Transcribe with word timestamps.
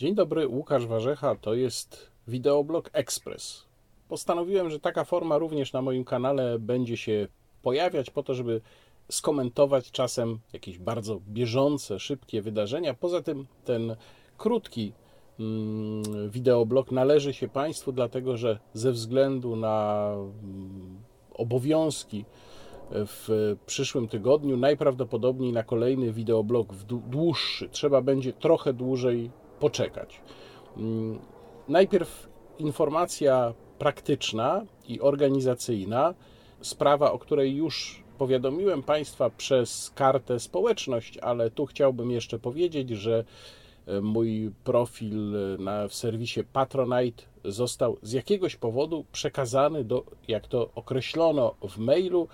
Dzień 0.00 0.14
dobry, 0.14 0.48
Łukasz 0.48 0.86
Warzecha, 0.86 1.34
to 1.34 1.54
jest 1.54 2.10
wideoblog 2.28 2.90
Express. 2.92 3.64
Postanowiłem, 4.08 4.70
że 4.70 4.80
taka 4.80 5.04
forma 5.04 5.38
również 5.38 5.72
na 5.72 5.82
moim 5.82 6.04
kanale 6.04 6.58
będzie 6.58 6.96
się 6.96 7.28
pojawiać 7.62 8.10
po 8.10 8.22
to, 8.22 8.34
żeby 8.34 8.60
skomentować 9.10 9.90
czasem 9.90 10.38
jakieś 10.52 10.78
bardzo 10.78 11.20
bieżące, 11.28 11.98
szybkie 11.98 12.42
wydarzenia. 12.42 12.94
Poza 12.94 13.22
tym 13.22 13.46
ten 13.64 13.96
krótki 14.38 14.92
mm, 15.40 16.30
wideoblog 16.30 16.92
należy 16.92 17.34
się 17.34 17.48
Państwu, 17.48 17.92
dlatego 17.92 18.36
że 18.36 18.58
ze 18.74 18.92
względu 18.92 19.56
na 19.56 20.06
mm, 20.14 20.98
obowiązki 21.34 22.24
w 22.90 23.56
przyszłym 23.66 24.08
tygodniu, 24.08 24.56
najprawdopodobniej 24.56 25.52
na 25.52 25.62
kolejny 25.62 26.12
wideoblog 26.12 26.74
dłuższy. 27.08 27.68
Trzeba 27.68 28.02
będzie 28.02 28.32
trochę 28.32 28.72
dłużej 28.72 29.30
poczekać. 29.60 30.20
Mm, 30.76 31.18
najpierw 31.68 32.28
informacja 32.58 33.54
praktyczna 33.78 34.64
i 34.88 35.00
organizacyjna, 35.00 36.14
sprawa, 36.60 37.12
o 37.12 37.18
której 37.18 37.56
już 37.56 38.02
powiadomiłem 38.18 38.82
Państwa 38.82 39.30
przez 39.30 39.90
kartę 39.94 40.40
społeczność, 40.40 41.18
ale 41.18 41.50
tu 41.50 41.66
chciałbym 41.66 42.10
jeszcze 42.10 42.38
powiedzieć, 42.38 42.90
że 42.90 43.24
e, 43.86 44.00
mój 44.00 44.50
profil 44.64 45.32
na, 45.58 45.88
w 45.88 45.94
serwisie 45.94 46.40
Patronite 46.52 47.22
został 47.44 47.96
z 48.02 48.12
jakiegoś 48.12 48.56
powodu 48.56 49.04
przekazany 49.12 49.84
do, 49.84 50.04
jak 50.28 50.46
to 50.46 50.70
określono 50.74 51.54
w 51.68 51.78
mailu, 51.78 52.28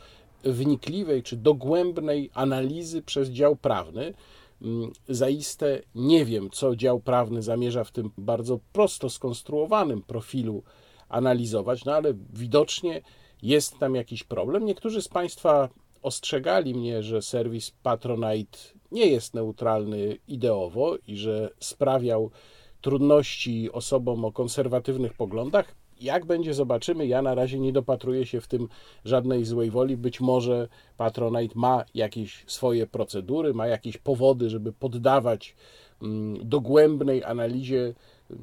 wnikliwej 0.44 1.22
czy 1.22 1.36
dogłębnej 1.36 2.30
analizy 2.34 3.02
przez 3.02 3.28
dział 3.28 3.56
prawny. 3.56 4.14
Mm, 4.62 4.92
zaiste 5.08 5.82
nie 5.94 6.24
wiem, 6.24 6.50
co 6.50 6.76
dział 6.76 7.00
prawny 7.00 7.42
zamierza 7.42 7.84
w 7.84 7.92
tym 7.92 8.10
bardzo 8.18 8.60
prosto 8.72 9.10
skonstruowanym 9.10 10.02
profilu 10.02 10.62
analizować, 11.08 11.84
no 11.84 11.94
ale 11.94 12.14
widocznie 12.32 13.02
jest 13.42 13.78
tam 13.78 13.94
jakiś 13.94 14.24
problem. 14.24 14.64
Niektórzy 14.64 15.02
z 15.02 15.08
Państwa 15.08 15.68
ostrzegali 16.02 16.74
mnie, 16.74 17.02
że 17.02 17.22
serwis 17.22 17.70
Patronite 17.70 18.58
nie 18.92 19.06
jest 19.06 19.34
neutralny 19.34 20.18
ideowo 20.28 20.96
i 21.06 21.16
że 21.16 21.50
sprawiał 21.60 22.30
trudności 22.86 23.72
osobom 23.72 24.24
o 24.24 24.32
konserwatywnych 24.32 25.14
poglądach. 25.14 25.74
Jak 26.00 26.26
będzie, 26.26 26.54
zobaczymy. 26.54 27.06
Ja 27.06 27.22
na 27.22 27.34
razie 27.34 27.58
nie 27.58 27.72
dopatruję 27.72 28.26
się 28.26 28.40
w 28.40 28.46
tym 28.46 28.68
żadnej 29.04 29.44
złej 29.44 29.70
woli. 29.70 29.96
Być 29.96 30.20
może 30.20 30.68
Patronite 30.96 31.54
ma 31.58 31.84
jakieś 31.94 32.44
swoje 32.46 32.86
procedury, 32.86 33.54
ma 33.54 33.66
jakieś 33.66 33.98
powody, 33.98 34.50
żeby 34.50 34.72
poddawać 34.72 35.56
mm, 36.02 36.48
dogłębnej 36.48 37.24
analizie 37.24 37.94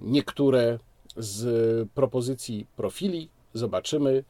niektóre 0.01 0.79
z 1.17 1.89
propozycji 1.89 2.67
profili. 2.75 3.29
Zobaczymy. 3.53 4.23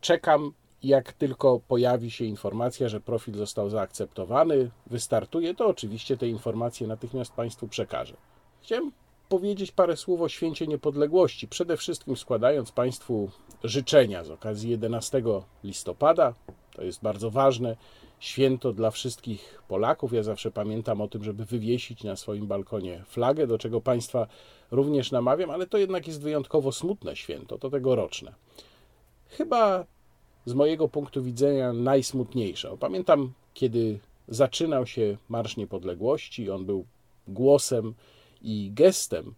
Czekam. 0.00 0.52
Jak 0.82 1.12
tylko 1.12 1.60
pojawi 1.68 2.10
się 2.10 2.24
informacja, 2.24 2.88
że 2.88 3.00
profil 3.00 3.34
został 3.34 3.70
zaakceptowany, 3.70 4.70
wystartuje, 4.86 5.54
to 5.54 5.66
oczywiście 5.66 6.16
te 6.16 6.28
informacje 6.28 6.86
natychmiast 6.86 7.32
Państwu 7.32 7.68
przekażę. 7.68 8.16
Chciałem 8.62 8.92
powiedzieć 9.28 9.72
parę 9.72 9.96
słów 9.96 10.20
o 10.20 10.28
święcie 10.28 10.66
niepodległości. 10.66 11.48
Przede 11.48 11.76
wszystkim 11.76 12.16
składając 12.16 12.72
Państwu 12.72 13.30
życzenia 13.64 14.24
z 14.24 14.30
okazji 14.30 14.70
11 14.70 15.22
listopada. 15.64 16.34
To 16.72 16.84
jest 16.84 17.02
bardzo 17.02 17.30
ważne 17.30 17.76
święto 18.20 18.72
dla 18.72 18.90
wszystkich 18.90 19.62
Polaków. 19.68 20.12
Ja 20.12 20.22
zawsze 20.22 20.50
pamiętam 20.50 21.00
o 21.00 21.08
tym, 21.08 21.24
żeby 21.24 21.44
wywiesić 21.44 22.04
na 22.04 22.16
swoim 22.16 22.46
balkonie 22.46 23.04
flagę, 23.06 23.46
do 23.46 23.58
czego 23.58 23.80
Państwa 23.80 24.26
również 24.70 25.12
namawiam, 25.12 25.50
ale 25.50 25.66
to 25.66 25.78
jednak 25.78 26.06
jest 26.06 26.22
wyjątkowo 26.22 26.72
smutne 26.72 27.16
święto, 27.16 27.58
to 27.58 27.70
tegoroczne. 27.70 28.34
Chyba 29.28 29.84
z 30.46 30.54
mojego 30.54 30.88
punktu 30.88 31.22
widzenia 31.22 31.72
najsmutniejsze. 31.72 32.76
Pamiętam, 32.80 33.32
kiedy 33.54 33.98
zaczynał 34.28 34.86
się 34.86 35.16
Marsz 35.28 35.56
Niepodległości, 35.56 36.50
on 36.50 36.66
był 36.66 36.84
głosem 37.28 37.94
i 38.42 38.70
gestem 38.74 39.34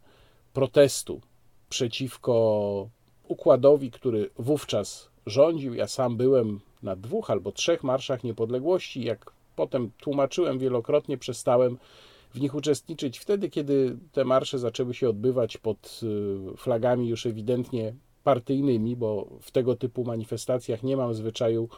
protestu 0.53 1.21
przeciwko 1.69 2.89
układowi, 3.29 3.91
który 3.91 4.31
wówczas 4.39 5.11
rządził. 5.27 5.75
Ja 5.75 5.87
sam 5.87 6.17
byłem 6.17 6.61
na 6.83 6.97
dwóch 6.97 7.31
albo 7.31 7.53
trzech 7.53 7.85
marszach 7.85 8.25
niepodległości. 8.25 9.05
Jak 9.05 9.33
potem 9.57 9.91
tłumaczyłem 10.01 10.59
wielokrotnie, 10.59 11.19
przestałem 11.19 11.79
w 12.35 12.41
nich 12.41 12.55
uczestniczyć 12.55 13.19
wtedy, 13.19 13.51
kiedy 13.51 13.97
te 14.13 14.25
marsze 14.25 14.59
zaczęły 14.59 14.95
się 14.95 15.09
odbywać 15.09 15.57
pod 15.57 16.01
y, 16.03 16.57
flagami 16.57 17.09
już 17.09 17.27
ewidentnie 17.27 17.95
partyjnymi, 18.25 18.97
bo 18.97 19.29
w 19.41 19.51
tego 19.51 19.77
typu 19.77 20.05
manifestacjach 20.05 20.83
nie 20.83 20.97
mam 20.97 21.15
zwyczaju 21.15 21.69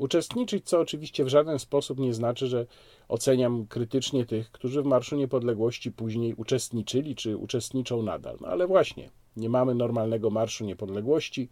uczestniczyć, 0.00 0.68
co 0.68 0.80
oczywiście 0.80 1.24
w 1.24 1.28
żaden 1.28 1.58
sposób 1.58 1.98
nie 1.98 2.14
znaczy, 2.14 2.46
że 2.46 2.66
oceniam 3.08 3.66
krytycznie 3.66 4.26
tych, 4.26 4.50
którzy 4.50 4.82
w 4.82 4.86
Marszu 4.86 5.16
Niepodległości 5.16 5.92
później 5.92 6.34
uczestniczyli 6.34 7.14
czy 7.14 7.36
uczestniczą 7.36 8.02
nadal. 8.02 8.36
No 8.40 8.48
ale 8.48 8.66
właśnie, 8.66 9.10
nie 9.36 9.48
mamy 9.48 9.74
normalnego 9.74 10.30
Marszu 10.30 10.64
Niepodległości, 10.64 11.48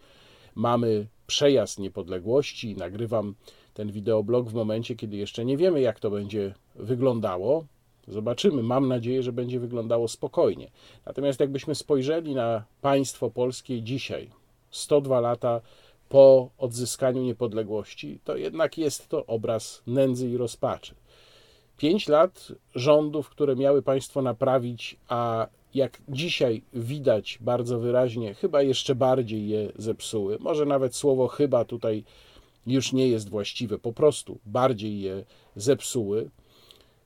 mamy 0.54 1.06
przejazd 1.26 1.78
niepodległości. 1.78 2.76
Nagrywam 2.76 3.34
ten 3.74 3.92
wideoblog 3.92 4.48
w 4.48 4.54
momencie, 4.54 4.96
kiedy 4.96 5.16
jeszcze 5.16 5.44
nie 5.44 5.56
wiemy, 5.56 5.80
jak 5.80 6.00
to 6.00 6.10
będzie 6.10 6.54
wyglądało. 6.74 7.64
Zobaczymy. 8.08 8.62
Mam 8.62 8.88
nadzieję, 8.88 9.22
że 9.22 9.32
będzie 9.32 9.60
wyglądało 9.60 10.08
spokojnie. 10.08 10.70
Natomiast 11.06 11.40
jakbyśmy 11.40 11.74
spojrzeli 11.74 12.34
na 12.34 12.64
państwo 12.80 13.30
polskie 13.30 13.82
dzisiaj, 13.82 14.30
102 14.70 15.20
lata 15.20 15.60
po 16.08 16.50
odzyskaniu 16.58 17.22
niepodległości, 17.22 18.20
to 18.24 18.36
jednak 18.36 18.78
jest 18.78 19.08
to 19.08 19.26
obraz 19.26 19.82
nędzy 19.86 20.28
i 20.28 20.36
rozpaczy. 20.36 20.94
Pięć 21.76 22.08
lat 22.08 22.52
rządów, 22.74 23.28
które 23.28 23.56
miały 23.56 23.82
państwo 23.82 24.22
naprawić, 24.22 24.96
a 25.08 25.46
jak 25.74 26.02
dzisiaj 26.08 26.62
widać 26.72 27.38
bardzo 27.40 27.78
wyraźnie, 27.78 28.34
chyba 28.34 28.62
jeszcze 28.62 28.94
bardziej 28.94 29.48
je 29.48 29.72
zepsuły. 29.76 30.38
Może 30.40 30.66
nawet 30.66 30.96
słowo 30.96 31.28
chyba 31.28 31.64
tutaj 31.64 32.04
już 32.66 32.92
nie 32.92 33.08
jest 33.08 33.28
właściwe, 33.28 33.78
po 33.78 33.92
prostu 33.92 34.38
bardziej 34.46 35.00
je 35.00 35.24
zepsuły. 35.56 36.30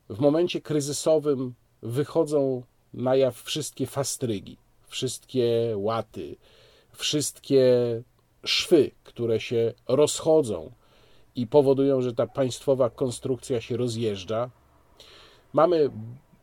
W 0.09 0.21
momencie 0.21 0.61
kryzysowym 0.61 1.55
wychodzą 1.83 2.63
na 2.95 3.17
jaw 3.17 3.43
wszystkie 3.43 3.87
fastrygi, 3.87 4.57
wszystkie 4.87 5.75
łaty, 5.77 6.37
wszystkie 6.93 7.73
szwy, 8.45 8.91
które 9.05 9.41
się 9.41 9.73
rozchodzą 9.89 10.73
i 11.37 11.47
powodują, 11.47 12.01
że 12.01 12.13
ta 12.13 12.27
państwowa 12.27 12.91
konstrukcja 12.91 13.61
się 13.61 13.77
rozjeżdża. 13.77 14.51
Mamy 15.53 15.91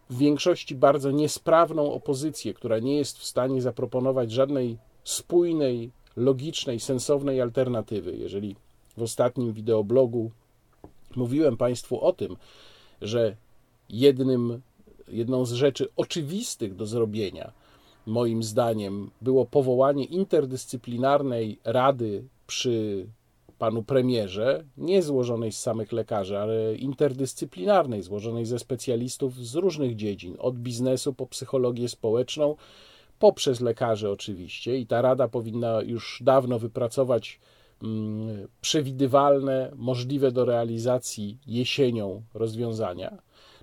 w 0.10 0.18
większości 0.18 0.76
bardzo 0.76 1.12
niesprawną 1.12 1.94
opozycję, 1.94 2.54
która 2.54 2.80
nie 2.80 2.98
jest 2.98 3.18
w 3.18 3.26
stanie 3.26 3.62
zaproponować 3.62 4.32
żadnej 4.32 4.78
spójnej, 5.04 5.92
logicznej, 6.16 6.80
sensownej 6.80 7.42
alternatywy. 7.42 8.18
Jeżeli 8.18 8.56
w 8.98 9.02
ostatnim 9.02 9.54
wideoblogu 9.54 10.32
mówiłem 11.16 11.58
Państwu 11.58 12.02
o 12.02 12.14
tym, 12.14 12.36
że 13.02 13.36
jednym, 13.90 14.62
jedną 15.08 15.46
z 15.46 15.52
rzeczy 15.52 15.88
oczywistych 15.96 16.76
do 16.76 16.86
zrobienia, 16.86 17.52
moim 18.06 18.44
zdaniem, 18.44 19.12
było 19.22 19.46
powołanie 19.46 20.06
interdyscyplinarnej 20.06 21.60
rady 21.64 22.24
przy 22.48 23.08
panu 23.60 23.84
premierze, 23.84 24.64
nie 24.78 25.02
złożonej 25.02 25.52
z 25.52 25.60
samych 25.60 25.92
lekarzy, 25.92 26.38
ale 26.38 26.76
interdyscyplinarnej, 26.76 28.02
złożonej 28.02 28.46
ze 28.46 28.60
specjalistów 28.60 29.36
z 29.36 29.56
różnych 29.56 29.96
dziedzin, 29.96 30.36
od 30.40 30.58
biznesu 30.58 31.14
po 31.14 31.26
psychologię 31.26 31.90
społeczną, 31.90 32.56
poprzez 33.20 33.62
lekarzy 33.62 34.10
oczywiście. 34.10 34.78
I 34.78 34.88
ta 34.88 35.02
rada 35.02 35.28
powinna 35.28 35.82
już 35.82 36.22
dawno 36.26 36.60
wypracować 36.60 37.40
mm, 37.84 38.48
przewidywalne, 38.62 39.72
możliwe 39.76 40.32
do 40.32 40.46
realizacji 40.46 41.38
jesienią 41.48 42.22
rozwiązania 42.34 43.18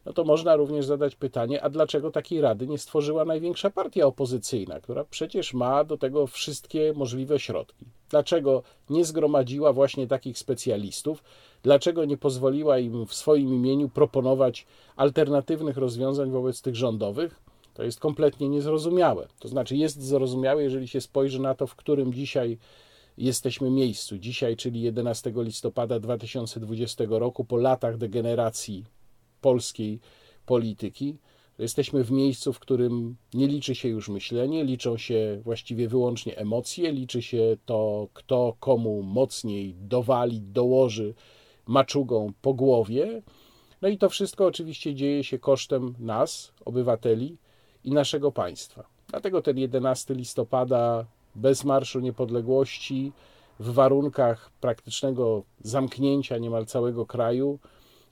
no 0.06 0.12
to 0.12 0.24
można 0.24 0.56
również 0.56 0.86
zadać 0.86 1.16
pytanie, 1.16 1.62
a 1.62 1.70
dlaczego 1.70 2.10
takiej 2.10 2.40
rady 2.40 2.66
nie 2.66 2.78
stworzyła 2.78 3.24
największa 3.24 3.70
partia 3.70 4.06
opozycyjna, 4.06 4.80
która 4.80 5.04
przecież 5.04 5.54
ma 5.54 5.84
do 5.84 5.98
tego 5.98 6.26
wszystkie 6.26 6.92
możliwe 6.96 7.38
środki? 7.38 7.86
Dlaczego 8.10 8.62
nie 8.90 9.04
zgromadziła 9.04 9.72
właśnie 9.72 10.06
takich 10.06 10.38
specjalistów? 10.38 11.22
Dlaczego 11.62 12.04
nie 12.04 12.16
pozwoliła 12.16 12.78
im 12.78 13.06
w 13.06 13.14
swoim 13.14 13.54
imieniu 13.54 13.88
proponować 13.88 14.66
alternatywnych 14.96 15.76
rozwiązań 15.76 16.30
wobec 16.30 16.62
tych 16.62 16.76
rządowych? 16.76 17.40
To 17.74 17.82
jest 17.82 18.00
kompletnie 18.00 18.48
niezrozumiałe. 18.48 19.28
To 19.38 19.48
znaczy, 19.48 19.76
jest 19.76 20.02
zrozumiałe, 20.02 20.62
jeżeli 20.62 20.88
się 20.88 21.00
spojrzy 21.00 21.40
na 21.40 21.54
to, 21.54 21.66
w 21.66 21.74
którym 21.74 22.12
dzisiaj 22.12 22.58
jesteśmy 23.18 23.70
miejscu. 23.70 24.18
Dzisiaj, 24.18 24.56
czyli 24.56 24.82
11 24.82 25.32
listopada 25.36 26.00
2020 26.00 27.04
roku, 27.08 27.44
po 27.44 27.56
latach 27.56 27.96
degeneracji 27.96 28.84
polskiej 29.46 30.00
polityki. 30.46 31.16
Jesteśmy 31.58 32.04
w 32.04 32.10
miejscu, 32.10 32.52
w 32.52 32.58
którym 32.58 33.16
nie 33.34 33.46
liczy 33.46 33.74
się 33.74 33.88
już 33.88 34.08
myślenie, 34.08 34.64
liczą 34.64 34.96
się 34.96 35.40
właściwie 35.44 35.88
wyłącznie 35.88 36.36
emocje, 36.36 36.92
liczy 36.92 37.22
się 37.22 37.56
to, 37.66 38.08
kto 38.14 38.56
komu 38.60 39.02
mocniej 39.02 39.74
dowali, 39.74 40.40
dołoży 40.40 41.14
maczugą 41.66 42.32
po 42.42 42.54
głowie. 42.54 43.22
No 43.82 43.88
i 43.88 43.98
to 43.98 44.08
wszystko 44.08 44.46
oczywiście 44.46 44.94
dzieje 44.94 45.24
się 45.24 45.38
kosztem 45.38 45.94
nas, 45.98 46.52
obywateli 46.64 47.36
i 47.84 47.90
naszego 47.90 48.32
państwa. 48.32 48.84
Dlatego 49.08 49.42
ten 49.42 49.58
11 49.58 50.14
listopada 50.14 51.06
bez 51.34 51.64
Marszu 51.64 52.00
Niepodległości, 52.00 53.12
w 53.60 53.72
warunkach 53.72 54.50
praktycznego 54.60 55.42
zamknięcia 55.60 56.38
niemal 56.38 56.66
całego 56.66 57.06
kraju, 57.06 57.58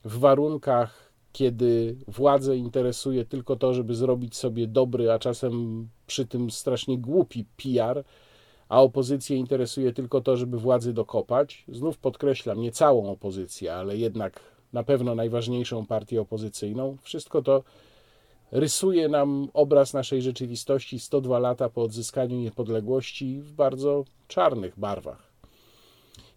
w 0.05 0.19
warunkach, 0.19 1.04
kiedy 1.35 1.97
władzę 2.09 2.57
interesuje 2.57 3.25
tylko 3.25 3.57
to, 3.57 3.75
żeby 3.75 3.95
zrobić 3.95 4.37
sobie 4.37 4.67
dobry, 4.67 5.11
a 5.11 5.19
czasem 5.19 5.89
przy 6.07 6.27
tym 6.27 6.51
strasznie 6.51 6.99
głupi 6.99 7.45
PR, 7.57 8.05
a 8.69 8.83
opozycję 8.83 9.37
interesuje 9.37 9.93
tylko 9.93 10.21
to, 10.21 10.37
żeby 10.37 10.59
władzy 10.59 10.93
dokopać. 10.93 11.65
Znów 11.69 11.99
podkreślam, 11.99 12.61
nie 12.61 12.73
całą 12.73 13.11
opozycję, 13.11 13.75
ale 13.75 13.97
jednak 13.97 14.41
na 14.73 14.83
pewno 14.83 15.15
najważniejszą 15.15 15.87
partię 15.87 16.21
opozycyjną. 16.21 16.97
Wszystko 17.03 17.43
to 17.43 17.63
rysuje 18.53 19.09
nam 19.09 19.49
obraz 19.55 19.95
naszej 19.95 20.23
rzeczywistości 20.23 20.99
102 20.99 21.39
lata 21.39 21.69
po 21.69 21.83
odzyskaniu 21.83 22.37
niepodległości 22.37 23.41
w 23.41 23.53
bardzo 23.53 24.05
czarnych 24.29 24.79
barwach. 24.79 25.33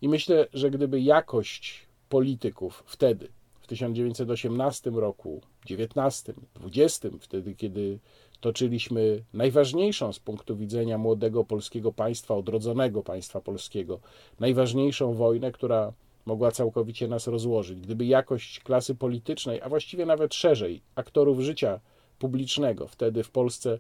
I 0.01 0.09
myślę, 0.09 0.47
że 0.53 0.71
gdyby 0.71 1.01
jakość 1.01 1.87
polityków 2.09 2.83
wtedy, 2.85 3.36
w 3.67 3.69
1918 3.69 4.89
roku, 4.89 5.41
19, 5.65 6.33
20, 6.55 7.09
wtedy 7.19 7.55
kiedy 7.55 7.99
toczyliśmy 8.41 9.23
najważniejszą 9.33 10.13
z 10.13 10.19
punktu 10.19 10.55
widzenia 10.57 10.97
młodego 10.97 11.43
polskiego 11.43 11.91
państwa, 11.93 12.35
odrodzonego 12.35 13.03
państwa 13.03 13.41
polskiego, 13.41 13.99
najważniejszą 14.39 15.13
wojnę, 15.13 15.51
która 15.51 15.93
mogła 16.25 16.51
całkowicie 16.51 17.07
nas 17.07 17.27
rozłożyć. 17.27 17.81
Gdyby 17.81 18.05
jakość 18.05 18.59
klasy 18.59 18.95
politycznej, 18.95 19.61
a 19.61 19.69
właściwie 19.69 20.05
nawet 20.05 20.33
szerzej, 20.33 20.81
aktorów 20.95 21.39
życia 21.39 21.79
publicznego 22.19 22.87
wtedy 22.87 23.23
w 23.23 23.31
Polsce 23.31 23.79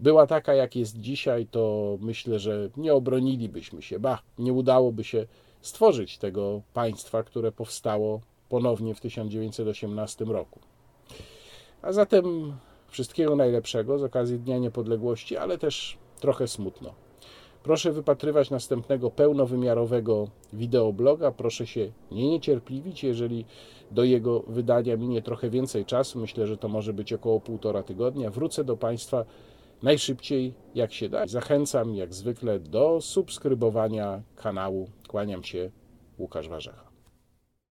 była 0.00 0.26
taka, 0.26 0.54
jak 0.54 0.76
jest 0.76 1.00
dzisiaj, 1.00 1.46
to 1.46 1.96
myślę, 2.00 2.38
że 2.38 2.70
nie 2.76 2.94
obronilibyśmy 2.94 3.82
się, 3.82 3.98
ba, 3.98 4.22
nie 4.38 4.52
udałoby 4.52 5.04
się 5.04 5.26
stworzyć 5.60 6.18
tego 6.18 6.62
państwa, 6.74 7.22
które 7.22 7.52
powstało 7.52 8.20
ponownie 8.48 8.94
w 8.94 9.00
1918 9.00 10.24
roku. 10.24 10.60
A 11.82 11.92
zatem 11.92 12.56
wszystkiego 12.88 13.36
najlepszego 13.36 13.98
z 13.98 14.02
okazji 14.02 14.38
Dnia 14.38 14.58
Niepodległości, 14.58 15.36
ale 15.36 15.58
też 15.58 15.98
trochę 16.20 16.48
smutno. 16.48 16.94
Proszę 17.62 17.92
wypatrywać 17.92 18.50
następnego 18.50 19.10
pełnowymiarowego 19.10 20.28
wideobloga. 20.52 21.32
Proszę 21.32 21.66
się 21.66 21.92
nie 22.10 22.30
niecierpliwić, 22.30 23.04
jeżeli 23.04 23.44
do 23.90 24.04
jego 24.04 24.40
wydania 24.40 24.96
minie 24.96 25.22
trochę 25.22 25.50
więcej 25.50 25.84
czasu. 25.84 26.18
Myślę, 26.18 26.46
że 26.46 26.56
to 26.56 26.68
może 26.68 26.92
być 26.92 27.12
około 27.12 27.40
półtora 27.40 27.82
tygodnia. 27.82 28.30
Wrócę 28.30 28.64
do 28.64 28.76
Państwa 28.76 29.24
najszybciej 29.82 30.54
jak 30.74 30.92
się 30.92 31.08
da. 31.08 31.26
Zachęcam 31.26 31.94
jak 31.94 32.14
zwykle 32.14 32.58
do 32.58 33.00
subskrybowania 33.00 34.22
kanału. 34.36 34.88
Kłaniam 35.08 35.44
się, 35.44 35.70
Łukasz 36.18 36.48
Warzecha. 36.48 36.85